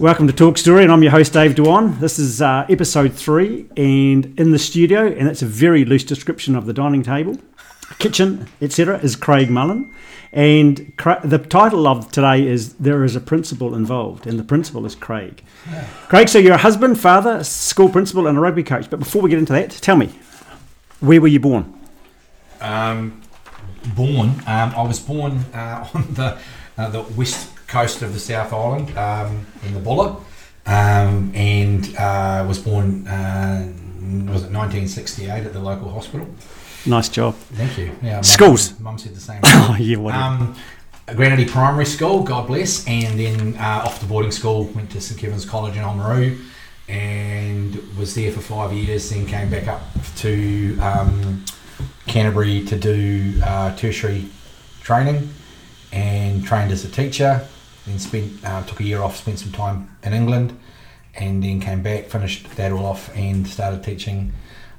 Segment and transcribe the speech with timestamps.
[0.00, 2.00] Welcome to Talk Story, and I'm your host Dave Dewan.
[2.00, 6.56] This is uh, episode three, and in the studio, and it's a very loose description
[6.56, 7.36] of the dining table,
[7.98, 9.92] kitchen, etc., is Craig Mullan.
[10.32, 10.92] And
[11.24, 15.42] the title of today is There is a Principal Involved, and the principal is Craig.
[16.08, 18.88] Craig, so you're a husband, father, school principal, and a rugby coach.
[18.88, 20.06] But before we get into that, tell me,
[21.00, 21.78] where were you born?
[22.62, 23.20] Um,
[23.94, 26.38] born, um, I was born uh, on the
[26.78, 30.16] uh, the west coast of the South Island um, in the Buller,
[30.66, 33.06] um, and uh, was born.
[33.08, 33.72] Uh,
[34.02, 36.28] was it 1968 at the local hospital?
[36.84, 37.34] Nice job.
[37.54, 37.92] Thank you.
[38.02, 38.78] Yeah, mum- Schools?
[38.78, 39.40] Mum said the same.
[39.44, 40.22] Oh, yeah, whatever.
[40.22, 40.56] Um,
[41.16, 45.18] Granity Primary School, God bless, and then uh, off to boarding school, went to St
[45.18, 46.38] Kevin's College in Oamaru,
[46.88, 49.08] and was there for five years.
[49.10, 49.82] Then came back up
[50.16, 51.44] to um,
[52.06, 54.28] Canterbury to do uh, tertiary
[54.82, 55.30] training,
[55.90, 57.46] and trained as a teacher.
[57.86, 60.58] Then spent uh, took a year off, spent some time in England,
[61.14, 64.32] and then came back, finished that all off, and started teaching.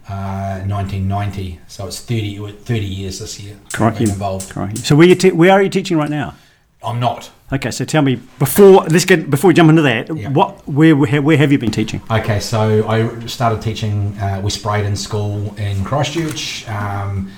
[0.06, 3.58] Uh, 1990, so it's 30, 30 years this year.
[3.80, 4.50] Been involved.
[4.52, 4.76] Crikey.
[4.76, 6.36] So where, you te- where are you teaching right now?
[6.84, 7.32] I'm not.
[7.52, 10.16] Okay, so tell me before let's get before we jump into that.
[10.16, 10.30] Yeah.
[10.30, 12.02] What where where where have you been teaching?
[12.12, 16.68] Okay, so I started teaching uh, West Spreydon School in Christchurch.
[16.68, 17.32] Um,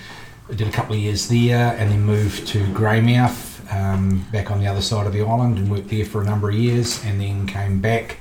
[0.50, 4.60] I did a couple of years there, and then moved to Greymouth, um, back on
[4.60, 7.20] the other side of the island, and worked there for a number of years, and
[7.20, 8.18] then came back.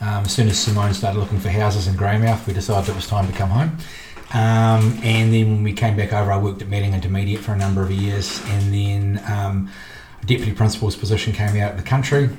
[0.00, 3.06] Um, as soon as Simone started looking for houses in Greymouth, we decided it was
[3.06, 3.78] time to come home.
[4.34, 7.56] Um, and then when we came back over, I worked at Medding Intermediate for a
[7.56, 9.70] number of years, and then um,
[10.22, 12.30] a deputy principal's position came out of the country,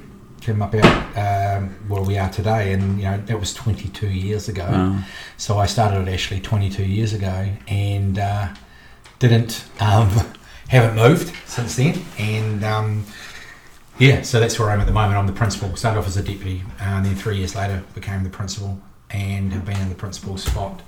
[0.42, 4.50] came up out um, where we are today, and you know that was 22 years
[4.50, 4.68] ago.
[4.70, 5.04] Wow.
[5.38, 8.54] So I started at Ashley 22 years ago, and uh,
[9.20, 10.10] didn't um,
[10.68, 12.64] haven't moved since then, and.
[12.64, 13.06] Um,
[14.00, 15.18] yeah, so that's where I'm at the moment.
[15.18, 15.76] I'm the principal.
[15.76, 18.80] Started off as a deputy, uh, and then three years later became the principal,
[19.12, 20.82] and have been in the principal spot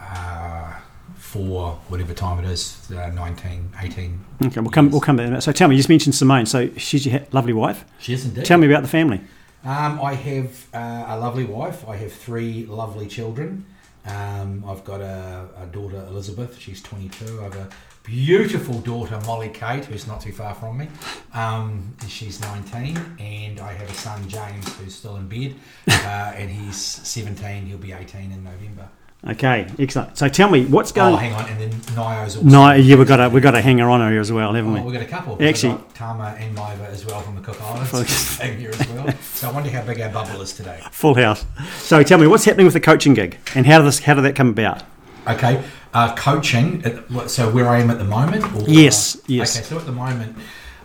[0.00, 0.74] uh,
[1.16, 4.24] for whatever time it is, uh, 19, 18.
[4.44, 5.26] Okay, we'll come we'll come back.
[5.26, 5.42] to that.
[5.42, 6.46] So tell me, you just mentioned Simone.
[6.46, 7.84] So she's your lovely wife.
[7.98, 8.44] She is indeed.
[8.44, 9.20] Tell me about the family.
[9.64, 11.86] Um, I have uh, a lovely wife.
[11.88, 13.66] I have three lovely children.
[14.06, 16.56] Um, I've got a, a daughter, Elizabeth.
[16.58, 17.40] She's 22.
[17.40, 17.68] I have a
[18.08, 20.88] beautiful daughter, Molly Kate, who's not too far from me.
[21.34, 22.96] Um, she's 19.
[23.20, 25.54] And I have a son, James, who's still in bed.
[25.88, 27.66] Uh, and he's 17.
[27.66, 28.88] He'll be 18 in November.
[29.28, 30.16] Okay, excellent.
[30.16, 31.12] So tell me what's going.
[31.14, 31.46] Oh, hang on.
[31.48, 32.48] And then Nio's also.
[32.48, 34.70] no, yeah, we've got a we got a hanger on her here as well, haven't
[34.70, 34.80] Oh, we?
[34.82, 35.34] we've got a couple.
[35.34, 38.38] We've Actually- Tama and Naiva as well from the Cook Islands.
[38.38, 39.12] Came here as well.
[39.32, 40.80] So I wonder how big our bubble is today.
[40.92, 41.44] Full house.
[41.78, 44.36] So tell me what's happening with the coaching gig and how this how did that
[44.36, 44.84] come about?
[45.26, 45.64] Okay,
[45.94, 46.82] uh, coaching.
[47.08, 48.44] what- So where I am at the moment?
[48.54, 49.56] Or, Yes, uh, yes.
[49.56, 50.36] Okay, so at the moment,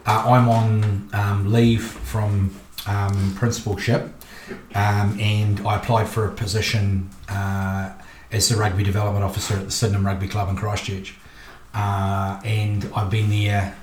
[0.06, 2.52] uh, I'm on um, leave from
[2.88, 4.14] um, principalship,
[4.76, 7.90] um, and I applied for a position uh,
[8.32, 11.16] as the rugby development officer at the Sydenham Rugby Club in Christchurch,
[11.74, 13.76] uh, and I've been there.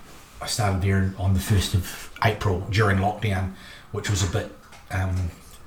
[0.43, 3.53] I started there on the first of April during lockdown,
[3.93, 4.51] which was a bit
[4.91, 5.15] um,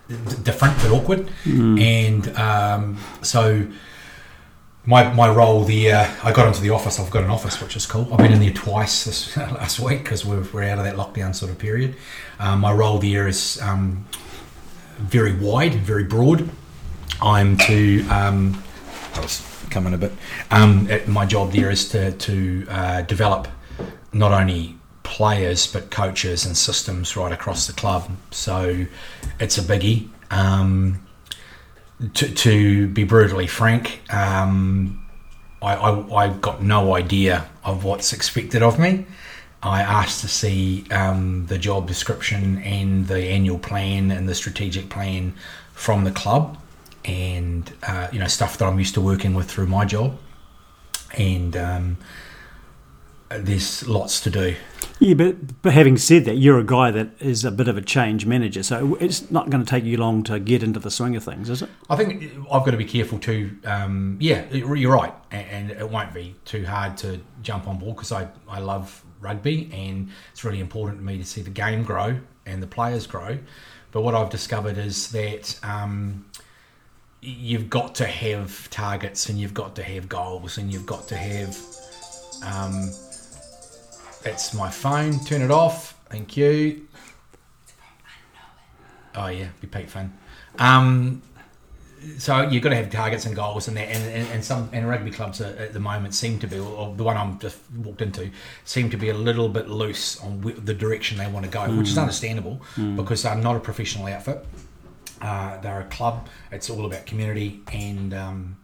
[0.10, 3.66] d- different but awkward, and um, so
[4.86, 7.00] my, my role there, I got into the office.
[7.00, 8.08] I've got an office, which is cool.
[8.12, 11.34] I've been in there twice this last week because we're, we're out of that lockdown
[11.34, 11.96] sort of period.
[12.40, 14.06] Um, my role there is um,
[14.98, 16.50] very wide, very broad.
[17.22, 18.62] I'm to, um,
[19.16, 20.12] just come in a bit.
[20.52, 23.48] Um, it- my job there is to, to uh, develop
[24.12, 28.12] not only players but coaches and systems right across the club.
[28.32, 28.86] So
[29.40, 30.10] it's a biggie.
[30.30, 31.06] Um,
[32.14, 35.06] to, to be brutally frank, um,
[35.62, 39.06] I, I, I got no idea of what's expected of me.
[39.62, 44.90] I asked to see um, the job description and the annual plan and the strategic
[44.90, 45.34] plan
[45.72, 46.58] from the club,
[47.06, 50.18] and uh, you know stuff that I'm used to working with through my job.
[51.18, 51.98] And um,
[53.40, 54.56] there's lots to do.
[55.00, 57.82] Yeah, but, but having said that, you're a guy that is a bit of a
[57.82, 61.16] change manager, so it's not going to take you long to get into the swing
[61.16, 61.70] of things, is it?
[61.90, 63.58] I think I've got to be careful too.
[63.66, 67.96] Um, yeah, you're right, and, and it won't be too hard to jump on board
[67.98, 71.84] because I, I love rugby and it's really important to me to see the game
[71.84, 73.40] grow and the players grow.
[73.92, 76.26] But what I've discovered is that um,
[77.22, 81.18] you've got to have targets and you've got to have goals and you've got to
[81.18, 81.58] have.
[82.46, 82.90] Um,
[84.24, 85.20] that's my phone.
[85.26, 86.00] Turn it off.
[86.10, 86.88] Thank you.
[89.16, 90.18] Oh yeah, be Pete fun.
[90.60, 91.22] Um,
[92.18, 94.88] so you've got to have targets and goals and that, and, and, and some and
[94.90, 98.02] rugby clubs are, at the moment seem to be, or the one I'm just walked
[98.02, 98.30] into,
[98.66, 101.64] seem to be a little bit loose on wh- the direction they want to go,
[101.78, 102.62] which is understandable
[102.96, 104.46] because they're not a professional outfit.
[105.22, 106.28] Uh, they're a club.
[106.52, 108.58] It's all about community, and um,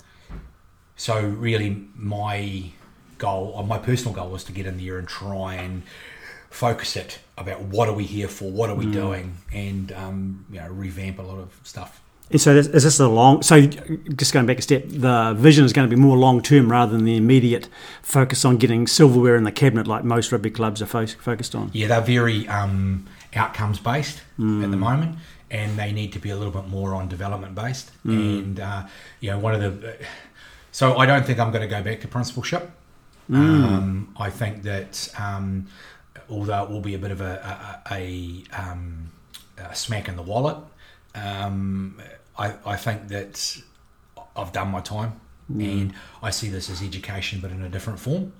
[0.97, 2.71] so really my
[3.19, 5.83] goal, or my personal goal, was to get in there and try and
[6.49, 10.59] focus it about what are we here for, what are we doing, and um, you
[10.59, 12.01] know revamp a lot of stuff.
[12.31, 13.41] And so, this, is this a long?
[13.41, 16.71] So, just going back a step, the vision is going to be more long term
[16.71, 17.69] rather than the immediate
[18.01, 21.71] focus on getting silverware in the cabinet, like most rugby clubs are fo- focused on.
[21.73, 23.05] Yeah, they're very um,
[23.35, 25.17] outcomes based at the moment,
[25.49, 27.91] and they need to be a little bit more on development based.
[28.03, 28.83] And uh,
[29.19, 29.97] you know, one of the
[30.71, 32.71] so I don't think I'm going to go back to principalship.
[33.31, 35.67] Um, I think that um,
[36.29, 39.11] although it will be a bit of a, a, a, um,
[39.57, 40.57] a smack in the wallet,
[41.15, 42.01] um,
[42.37, 43.61] I, I think that
[44.35, 45.93] I've done my time, and
[46.23, 48.33] I see this as education, but in a different form.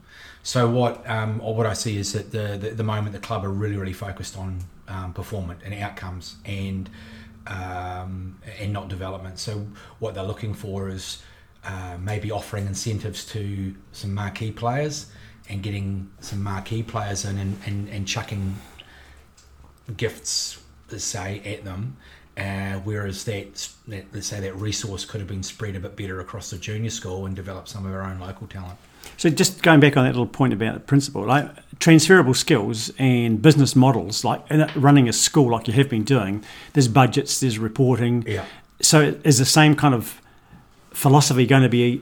[0.44, 3.44] So what um, or what I see is that the, the the moment the club
[3.44, 6.90] are really really focused on um, performance and outcomes and
[7.48, 9.40] um, and not development.
[9.40, 9.68] So
[10.00, 11.22] what they're looking for is
[11.70, 15.06] uh, maybe offering incentives to some marquee players
[15.50, 18.56] and getting some marquee players in and, and, and chucking
[19.96, 20.60] gifts,
[20.92, 21.96] let's say, at them.
[22.36, 26.20] Uh, whereas that, that, let's say, that resource could have been spread a bit better
[26.20, 28.80] across the junior school and develop some of our own local talent.
[29.18, 31.50] So, just going back on that little point about the principle, like
[31.80, 34.42] transferable skills and business models, like
[34.76, 36.44] running a school, like you have been doing,
[36.74, 38.24] there's budgets, there's reporting.
[38.26, 38.46] Yeah.
[38.82, 40.20] So, is the same kind of
[40.92, 42.02] philosophy going to be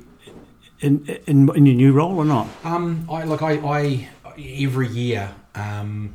[0.79, 2.47] in, in, in your new role or not?
[2.63, 6.13] Um, I like I, I every year um,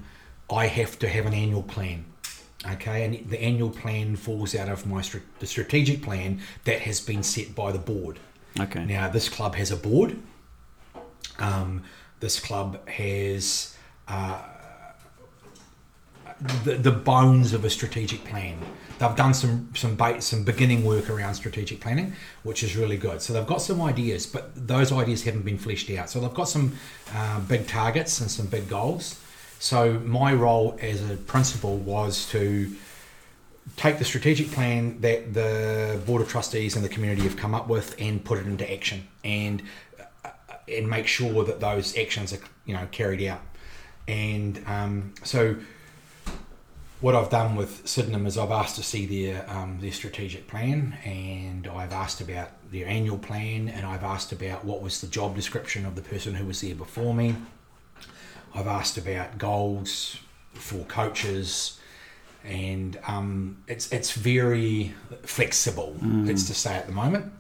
[0.51, 2.05] I have to have an annual plan.
[2.65, 5.03] Okay, and the annual plan falls out of my
[5.41, 8.21] the strategic plan that has been set by the board.
[8.61, 8.85] Okay.
[8.85, 10.17] Now, this club has a board.
[11.39, 11.83] Um,
[12.21, 13.77] this club has
[14.07, 14.43] uh,
[16.65, 18.59] the, the bones of a strategic plan.
[18.99, 23.21] They've done some some ba- some beginning work around strategic planning, which is really good.
[23.21, 26.11] So they've got some ideas, but those ideas haven't been fleshed out.
[26.11, 26.73] So they've got some
[27.15, 29.19] uh, big targets and some big goals.
[29.59, 32.75] So my role as a principal was to
[33.77, 37.69] take the strategic plan that the board of trustees and the community have come up
[37.69, 39.63] with and put it into action and
[40.25, 40.31] uh,
[40.69, 43.41] and make sure that those actions are you know carried out
[44.09, 45.57] and um, so
[47.03, 50.97] what I've done with Sydenham is I've asked to see their um, their strategic plan
[51.05, 55.35] and I've asked about their annual plan and I've asked about what was the job
[55.37, 57.35] description of the person who was there before me
[58.55, 60.19] I've asked about goals
[60.55, 61.79] for coaches
[62.45, 65.97] and um, it's it's very flexible.
[66.29, 67.33] It's to say at the moment.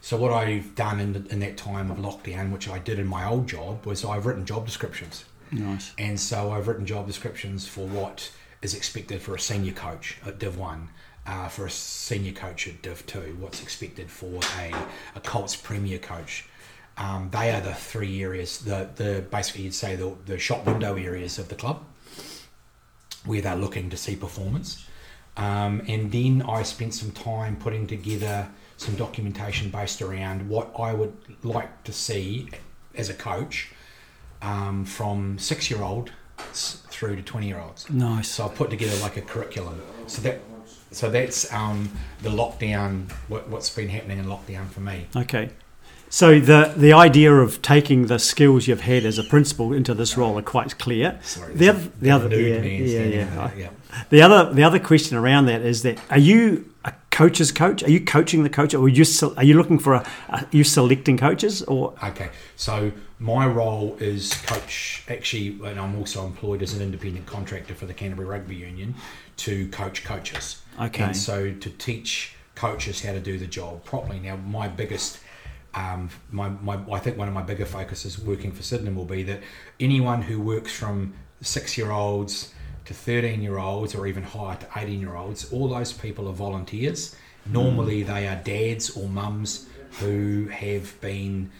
[0.00, 3.06] So what I've done in, the, in that time of lockdown, which I did in
[3.06, 5.92] my old job, was I've written job descriptions, Nice.
[5.96, 8.30] and so I've written job descriptions for what
[8.64, 10.88] is expected for a senior coach at Div One,
[11.26, 14.74] uh, for a senior coach at Div Two, what's expected for a,
[15.14, 16.46] a Colts Premier coach.
[16.96, 20.96] Um, they are the three areas, the the basically you'd say the the shop window
[20.96, 21.84] areas of the club
[23.26, 24.86] where they're looking to see performance.
[25.36, 30.94] Um, and then I spent some time putting together some documentation based around what I
[30.94, 32.50] would like to see
[32.94, 33.72] as a coach
[34.42, 36.12] um, from six year old
[36.54, 37.88] through to 20 year olds.
[37.90, 38.28] Nice.
[38.28, 39.80] So I've put together like a curriculum.
[40.06, 40.40] So that
[40.90, 41.90] so that's um,
[42.22, 45.06] the lockdown, what, what's been happening in lockdown for me.
[45.16, 45.50] Okay.
[46.08, 50.16] So the the idea of taking the skills you've had as a principal into this
[50.16, 51.18] role are quite clear.
[51.22, 53.50] Sorry, The other, the other, yeah, yeah, yeah.
[53.56, 53.70] yeah.
[54.10, 57.84] The other, the other question around that is that are you a coach's coach?
[57.84, 59.04] Are you coaching the coach, or are you
[59.36, 60.06] are you looking for a?
[60.28, 62.90] Are you selecting coaches, or Okay, so
[63.20, 65.04] my role is coach.
[65.08, 68.96] Actually, and I'm also employed as an independent contractor for the Canterbury Rugby Union
[69.38, 70.62] to coach coaches.
[70.80, 71.04] Okay.
[71.04, 74.18] And so to teach coaches how to do the job properly.
[74.18, 75.20] Now, my biggest,
[75.74, 79.22] um, my, my, I think one of my bigger focuses working for Sydney will be
[79.24, 79.40] that
[79.78, 82.52] anyone who works from six year olds
[82.86, 86.32] to 13 year olds or even higher to 18 year olds, all those people are
[86.32, 87.16] volunteers.
[87.46, 89.68] Normally, they are dads or mums
[90.00, 91.50] who have been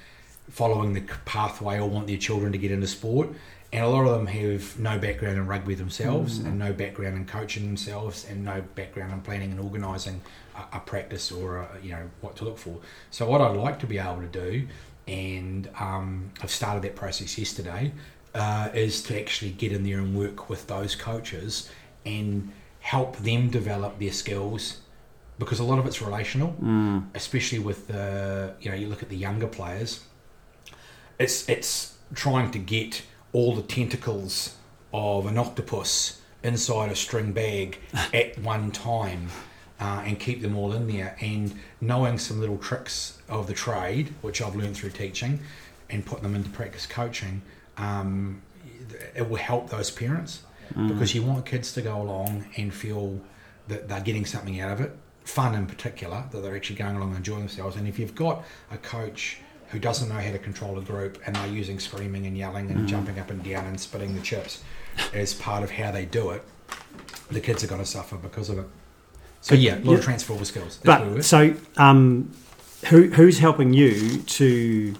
[0.50, 3.28] following the pathway or want their children to get into sport.
[3.72, 7.26] And a lot of them have no background in rugby themselves, and no background in
[7.26, 10.20] coaching themselves, and no background in planning and organising
[10.54, 12.78] a, a practice or a, you know what to look for.
[13.10, 14.68] So what I'd like to be able to do,
[15.08, 17.90] and um, I've started that process yesterday,
[18.34, 21.70] uh, is to actually get in there and work with those coaches
[22.04, 22.50] and
[22.80, 24.80] help them develop their skills
[25.38, 27.06] because a lot of it's relational, Mm.
[27.14, 30.04] especially with the you know you look at the younger players.
[31.18, 34.56] It's it's trying to get all the tentacles
[34.92, 37.78] of an octopus inside a string bag
[38.14, 39.28] at one time.
[39.80, 44.14] Uh, and keep them all in there, and knowing some little tricks of the trade,
[44.22, 45.40] which I've learned through teaching,
[45.90, 47.42] and putting them into practice coaching,
[47.76, 48.42] um,
[49.14, 50.42] it will help those parents
[50.88, 53.20] because you want kids to go along and feel
[53.68, 57.08] that they're getting something out of it, fun in particular, that they're actually going along
[57.10, 57.76] and enjoying themselves.
[57.76, 59.38] And if you've got a coach
[59.68, 62.88] who doesn't know how to control a group and they're using screaming and yelling and
[62.88, 64.62] jumping up and down and spitting the chips
[65.12, 66.42] as part of how they do it,
[67.30, 68.66] the kids are going to suffer because of it.
[69.40, 69.98] So yeah, a lot Yeah.
[69.98, 70.78] of transferable skills.
[70.82, 71.04] That's.
[71.14, 72.30] But so, um,
[72.86, 74.94] who who's helping you to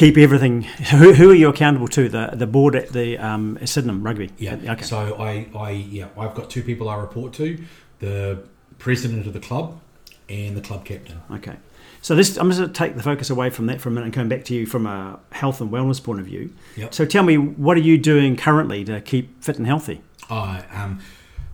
[0.00, 0.62] keep everything?
[0.62, 2.08] Who, who are you accountable to?
[2.08, 4.30] The the board at the um, Sydenham Rugby.
[4.38, 4.54] Yeah.
[4.54, 4.82] Okay.
[4.82, 7.62] So I, I, yeah, I've got two people I report to:
[7.98, 8.42] the
[8.78, 9.80] president of the club
[10.28, 11.20] and the club captain.
[11.30, 11.56] Okay.
[12.02, 14.06] So this, I'm just going to take the focus away from that for a minute
[14.06, 16.50] and come back to you from a health and wellness point of view.
[16.76, 16.94] Yep.
[16.94, 20.00] So tell me, what are you doing currently to keep fit and healthy?
[20.30, 21.00] I, um,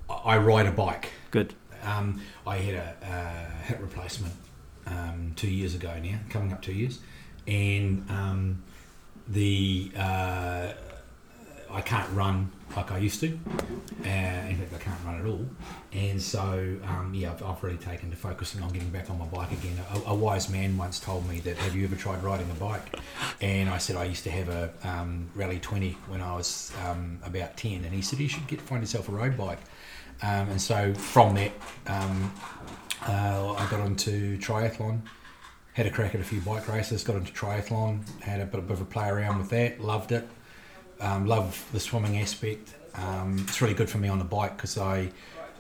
[0.09, 1.11] I ride a bike.
[1.33, 1.55] Good.
[1.83, 4.35] Um, I had a, uh hip replacement
[4.87, 7.01] um, two years ago now, coming up two years,
[7.47, 8.63] and um,
[9.29, 10.73] the uh,
[11.71, 13.39] I can't run like I used to.
[14.05, 14.09] Uh,
[14.49, 15.47] in fact, I can't run at all,
[15.93, 19.27] and so um, yeah, I've, I've really taken to focusing on getting back on my
[19.27, 19.79] bike again.
[19.95, 22.99] A, a wise man once told me that, "Have you ever tried riding a bike?"
[23.41, 27.19] And I said I used to have a um, Raleigh Twenty when I was um,
[27.25, 29.61] about ten, and he said you should get find yourself a road bike.
[30.23, 31.53] Um, and so from that,
[31.87, 32.33] um,
[33.07, 35.01] uh, I got into triathlon.
[35.77, 37.05] Had a crack at a few bike races.
[37.05, 38.01] Got into triathlon.
[38.21, 39.79] Had a bit, bit of a play around with that.
[39.79, 40.27] Loved it.
[41.01, 42.75] Um, love the swimming aspect.
[42.95, 45.11] Um, it's really good for me on the bike because I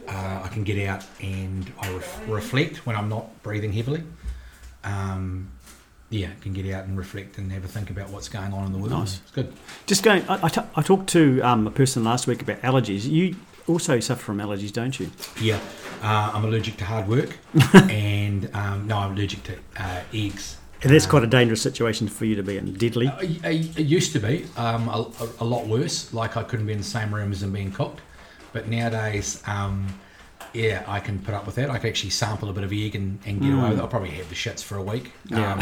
[0.08, 4.04] uh, I can get out and I ref- reflect when I'm not breathing heavily.
[4.84, 5.50] Um,
[6.08, 8.72] yeah, can get out and reflect and have a think about what's going on in
[8.72, 8.92] the world.
[8.92, 9.20] Nice.
[9.20, 9.52] It's good.
[9.84, 13.06] Just going, I, I, t- I talked to um, a person last week about allergies.
[13.06, 13.36] You
[13.68, 15.10] also suffer from allergies, don't you?
[15.40, 15.58] Yeah,
[16.02, 17.36] uh, I'm allergic to hard work,
[17.90, 20.56] and um, no, I'm allergic to uh, eggs.
[20.82, 22.74] And that's Um, quite a dangerous situation for you to be in.
[22.74, 23.08] Deadly.
[23.08, 26.12] Uh, It it used to be um, a, a- lot worse.
[26.12, 28.00] Like I couldn't be in the same room as them being cooked.
[28.52, 29.86] But nowadays, um,
[30.52, 31.70] yeah, I can put up with that.
[31.70, 33.82] I can actually sample a bit of egg and, and get away with it.
[33.82, 35.12] I'll probably have the shits for a week.
[35.30, 35.56] Yeah.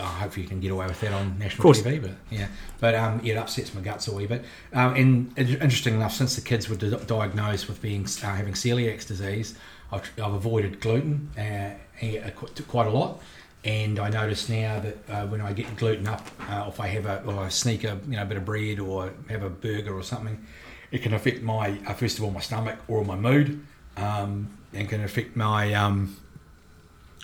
[0.00, 1.72] I hope you can get away with that on national.
[1.72, 2.00] TV.
[2.02, 2.48] But yeah,
[2.80, 4.44] but um, yeah, it upsets my guts a wee bit.
[4.72, 8.54] Um, and in- interesting enough, since the kids were di- diagnosed with being uh, having
[8.54, 9.56] celiac disease,
[9.92, 12.30] I've, I've avoided gluten uh,
[12.68, 13.20] quite a lot.
[13.62, 17.04] And I notice now that uh, when I get gluten up, uh, if I have
[17.04, 20.02] a or I sneak a you know bit of bread or have a burger or
[20.02, 20.42] something,
[20.90, 23.62] it can affect my uh, first of all my stomach or my mood,
[23.98, 26.16] um, and can affect my um,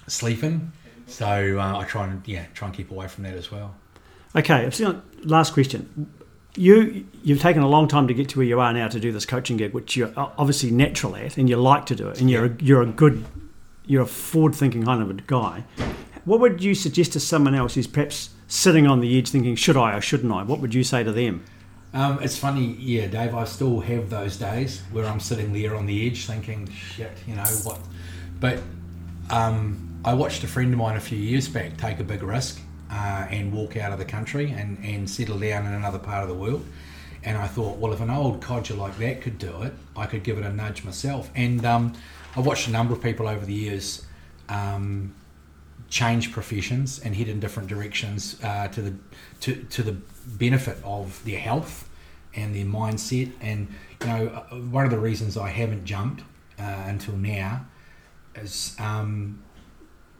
[0.06, 0.72] sleeping.
[1.06, 3.74] So uh, I try and yeah try and keep away from that as well.
[4.34, 4.70] Okay,
[5.22, 6.10] last question.
[6.56, 9.12] You you've taken a long time to get to where you are now to do
[9.12, 12.30] this coaching gig, which you're obviously natural at, and you like to do it, and
[12.30, 13.24] you're a, you're a good,
[13.86, 15.64] you're a forward-thinking kind of a guy.
[16.24, 19.76] What would you suggest to someone else who's perhaps sitting on the edge, thinking, "Should
[19.76, 21.44] I or shouldn't I?" What would you say to them?
[21.94, 23.34] Um, it's funny, yeah, Dave.
[23.34, 27.36] I still have those days where I'm sitting there on the edge, thinking, "Shit, you
[27.36, 27.80] know what?"
[28.40, 28.60] But
[29.30, 32.60] um, I watched a friend of mine a few years back take a big risk
[32.90, 36.28] uh, and walk out of the country and, and settle down in another part of
[36.28, 36.64] the world.
[37.24, 40.22] And I thought, well, if an old codger like that could do it, I could
[40.22, 41.30] give it a nudge myself.
[41.34, 41.94] And um,
[42.36, 44.06] I've watched a number of people over the years
[44.48, 45.14] um,
[45.88, 48.94] change professions and head in different directions uh, to the
[49.40, 51.88] to, to the benefit of their health
[52.34, 53.32] and their mindset.
[53.40, 53.68] And
[54.00, 56.22] you know, uh, one of the reasons I haven't jumped
[56.58, 57.66] uh, until now
[58.36, 59.42] is um,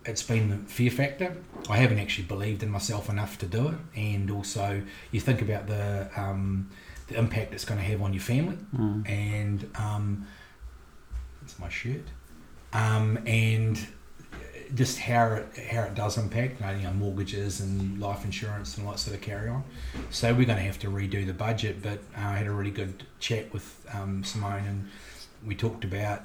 [0.06, 1.36] it's been the fear factor.
[1.68, 5.66] I haven't actually believed in myself enough to do it, and also you think about
[5.66, 6.70] the um,
[7.08, 8.58] the impact it's going to have on your family,
[9.06, 10.26] and um,
[11.42, 12.04] it's my shirt,
[12.72, 13.78] um, and
[14.74, 18.76] just how it, how it does impact, you know, you know, mortgages and life insurance
[18.76, 19.62] and all that sort of carry on.
[20.10, 21.82] So we're going to have to redo the budget.
[21.82, 24.88] But uh, I had a really good chat with um, Simone, and
[25.46, 26.22] we talked about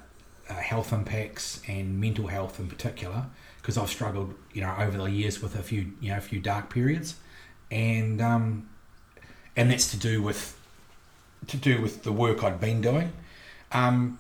[0.51, 3.25] uh, health impacts and mental health in particular,
[3.62, 6.39] because I've struggled, you know, over the years with a few, you know, a few
[6.39, 7.15] dark periods,
[7.70, 8.70] and um,
[9.55, 10.58] and that's to do with
[11.48, 13.13] to do with the work I'd been doing.
[13.72, 14.20] Um,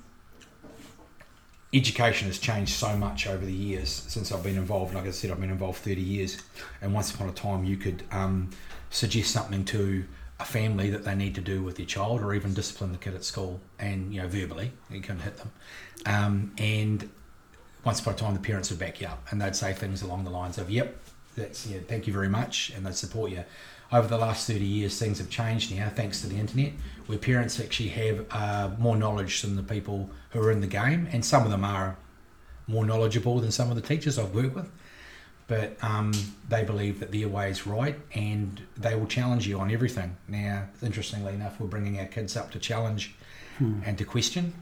[1.73, 4.93] education has changed so much over the years since I've been involved.
[4.93, 6.37] Like I said, I've been involved 30 years,
[6.81, 8.49] and once upon a time, you could um,
[8.89, 10.05] suggest something to
[10.41, 13.13] a family that they need to do with their child, or even discipline the kid
[13.13, 15.51] at school, and you know verbally you can hit them.
[16.05, 17.09] Um, and
[17.83, 20.23] once upon a time, the parents would back you up, and they'd say things along
[20.23, 20.95] the lines of, "Yep,
[21.35, 23.43] that's yeah, thank you very much," and they'd support you.
[23.91, 26.73] Over the last thirty years, things have changed now, thanks to the internet,
[27.07, 31.07] where parents actually have uh, more knowledge than the people who are in the game,
[31.11, 31.97] and some of them are
[32.67, 34.71] more knowledgeable than some of the teachers I've worked with.
[35.51, 36.13] But um,
[36.47, 40.15] they believe that their way is right, and they will challenge you on everything.
[40.29, 43.13] Now, interestingly enough, we're bringing our kids up to challenge
[43.57, 43.81] Hmm.
[43.85, 44.53] and to question.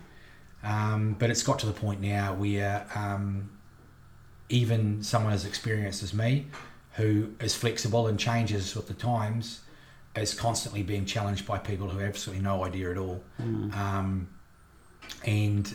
[0.64, 3.52] Um, but it's got to the point now where um,
[4.50, 6.48] even someone as experienced as me,
[6.94, 9.62] who is flexible and changes with the times,
[10.16, 13.22] is constantly being challenged by people who have absolutely no idea at all.
[13.38, 13.72] Hmm.
[13.74, 14.28] Um,
[15.24, 15.72] and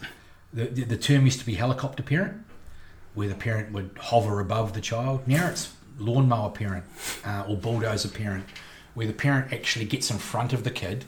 [0.52, 2.34] the, the, the term used to be helicopter parent,
[3.14, 5.26] where the parent would hover above the child.
[5.26, 6.84] Now it's lawnmower parent
[7.24, 8.46] uh, or bulldozer parent,
[8.94, 11.04] where the parent actually gets in front of the kid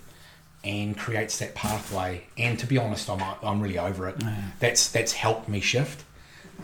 [0.64, 2.26] and creates that pathway.
[2.36, 4.16] And to be honest, I'm, I'm really over it.
[4.58, 6.04] That's that's helped me shift.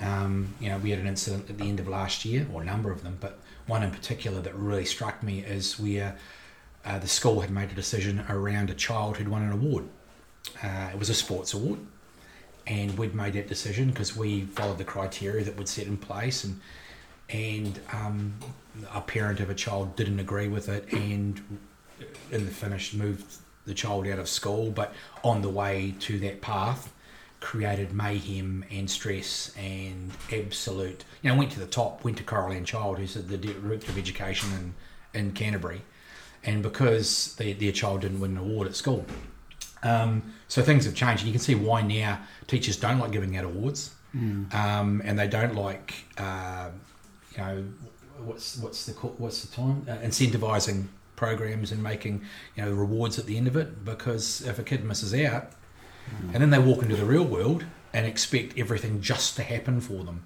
[0.01, 2.65] Um, you know, we had an incident at the end of last year, or a
[2.65, 6.17] number of them, but one in particular that really struck me is where
[6.85, 9.85] uh, the school had made a decision around a child who'd won an award.
[10.63, 11.79] Uh, it was a sports award,
[12.67, 16.45] and we'd made that decision because we followed the criteria that we'd set in place,
[16.45, 16.61] and
[17.31, 18.35] and um,
[18.95, 21.41] a parent of a child didn't agree with it, and
[22.31, 24.93] in the finish moved the child out of school, but
[25.23, 26.93] on the way to that path
[27.43, 32.65] created mayhem and stress and absolute you know went to the top went to Coralanne
[32.65, 34.49] Child who's at the director of education
[35.13, 35.83] in, in Canterbury.
[36.45, 39.05] And because their, their child didn't win an award at school
[39.83, 41.23] um, so things have changed.
[41.23, 43.95] And you can see why now teachers don't like giving out awards.
[44.15, 46.69] Um, and they don't like uh,
[47.33, 47.65] you know
[48.19, 49.87] what's what's the what's the time?
[49.89, 52.23] Uh, incentivizing programs and making
[52.57, 53.85] you know rewards at the end of it.
[53.85, 55.53] Because if a kid misses out
[56.33, 60.05] and then they walk into the real world and expect everything just to happen for
[60.05, 60.25] them.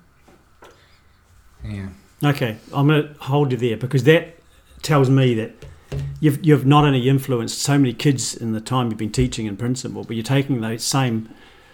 [1.65, 1.89] Yeah.
[2.25, 4.39] Okay, I'm going to hold you there because that
[4.83, 5.53] tells me that
[6.21, 9.57] you've you've not only influenced so many kids in the time you've been teaching in
[9.57, 11.29] principle, but you're taking that same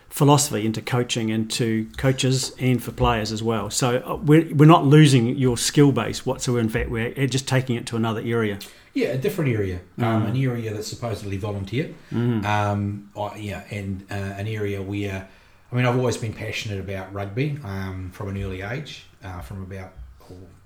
[0.08, 3.70] philosophy into coaching and to coaches and for players as well.
[3.70, 6.60] So uh, we're, we're not losing your skill base whatsoever.
[6.60, 8.58] In fact, we're just taking it to another area.
[8.92, 11.94] Yeah, a different area, um, an area that's supposedly volunteer.
[12.12, 15.26] Um, I- yeah, and uh, an area where,
[15.70, 19.62] I mean, I've always been passionate about rugby um, from an early age, uh, from
[19.62, 19.94] about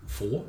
[0.09, 0.45] four.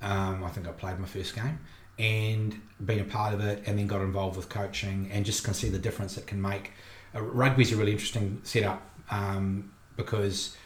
[0.00, 1.60] Um, I think I played my first game
[1.98, 5.54] and been a part of it, and then got involved with coaching, and just can
[5.54, 6.72] see the difference it can make.
[7.14, 10.56] Uh, rugby's a really interesting setup um, because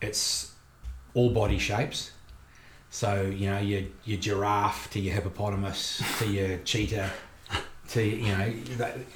[0.00, 0.52] it's
[1.14, 2.12] all body shapes.
[2.90, 7.10] So you know your your giraffe to your hippopotamus to your cheetah
[7.90, 8.52] to you know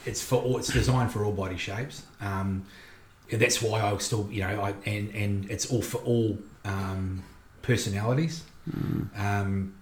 [0.05, 2.05] it's for all, it's designed for all body shapes.
[2.20, 2.66] Um,
[3.33, 7.24] and that's why I still you know I and and it's all for all um,
[7.62, 8.44] personalities.
[9.16, 9.74] Um,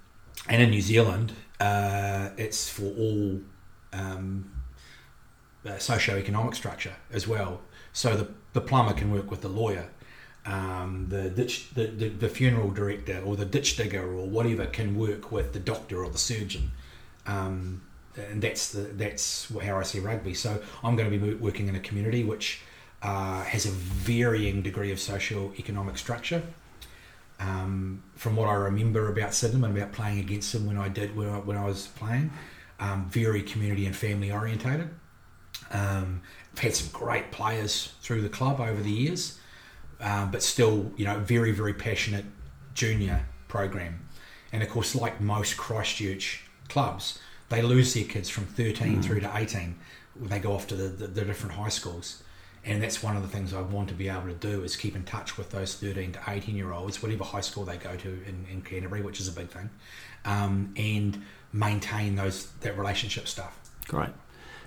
[0.48, 3.40] and in New Zealand, uh, it's for all
[3.92, 4.50] um,
[5.64, 7.60] uh, socio-economic structure as well.
[7.92, 9.88] So the, the plumber can work with the lawyer,
[10.44, 14.96] um, the ditch the, the, the funeral director or the ditch digger or whatever can
[14.96, 16.72] work with the doctor or the surgeon.
[17.26, 17.82] Um,
[18.16, 20.34] and that's the that's how I see rugby.
[20.34, 22.60] So I'm going to be working in a community which
[23.02, 26.42] uh, has a varying degree of socio-economic structure.
[27.40, 31.16] Um, from what I remember about Sydenham and about playing against them when I did
[31.16, 32.30] when I, when I was playing,
[32.78, 34.90] um, very community and family orientated.
[35.72, 39.38] Um, I've had some great players through the club over the years,
[40.00, 42.26] um, but still, you know, very very passionate
[42.74, 44.06] junior program.
[44.52, 47.18] And of course, like most Christchurch clubs,
[47.48, 49.74] they lose their kids from 13 through to 18
[50.14, 52.22] when they go off to the, the, the different high schools.
[52.64, 54.94] And that's one of the things I want to be able to do is keep
[54.94, 58.08] in touch with those 13 to 18 year olds, whatever high school they go to
[58.08, 59.68] in, in Canterbury, which is a big thing,
[60.24, 61.22] um, and
[61.52, 63.58] maintain those that relationship stuff.
[63.88, 64.10] Great.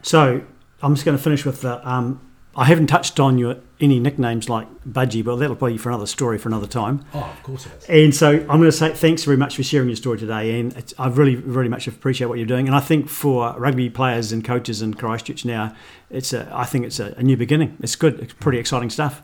[0.02, 0.42] So
[0.82, 1.88] I'm just going to finish with the.
[1.88, 2.22] Um,
[2.58, 6.38] I haven't touched on your any nicknames like Budgie, but that'll be for another story
[6.38, 7.06] for another time.
[7.14, 7.86] Oh, of course it is.
[7.90, 10.72] And so I'm going to say thanks very much for sharing your story today, and
[10.78, 12.68] it's, I really, really much appreciate what you're doing.
[12.68, 15.76] And I think for rugby players and coaches in Christchurch now,
[16.10, 17.78] it's a, I think it's a, a new beginning.
[17.82, 18.20] It's good.
[18.22, 19.22] It's pretty exciting stuff.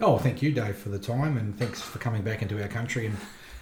[0.00, 3.06] Oh, thank you, Dave, for the time, and thanks for coming back into our country
[3.06, 3.16] and,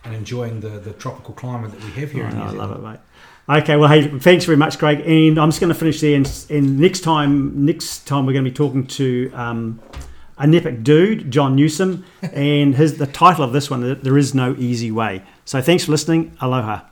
[0.05, 2.71] and enjoying the, the tropical climate that we have here in oh, New I Zealand.
[2.71, 3.01] love it, mate.
[3.49, 5.01] Okay, well, hey, thanks very much, Craig.
[5.01, 6.17] And I'm just going to finish there.
[6.17, 9.81] And, and next time, next time we're going to be talking to um,
[10.39, 14.55] a Nepic dude, John Newsom, and his the title of this one, "There Is No
[14.57, 16.37] Easy Way." So thanks for listening.
[16.41, 16.90] Aloha.